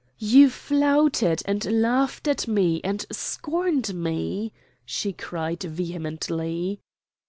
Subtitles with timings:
[0.17, 4.51] "You flouted and laughed at me and scorned me,"
[4.83, 6.79] she cried vehemently.